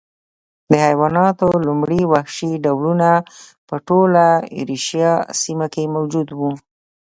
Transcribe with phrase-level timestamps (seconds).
[0.69, 3.09] د حیواناتو لومړي وحشي ډولونه
[3.67, 4.25] په ټوله
[4.57, 6.41] ایرویشیا سیمه کې موجود و